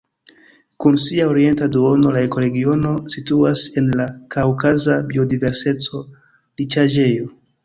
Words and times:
Kun 0.83 0.95
sia 1.01 1.25
orienta 1.33 1.67
duono 1.75 2.13
la 2.15 2.23
ekoregiono 2.29 2.93
situas 3.17 3.67
en 3.83 3.91
la 4.01 4.09
kaŭkaza 4.37 4.97
biodiverseco-riĉaĵejo. 5.13 7.31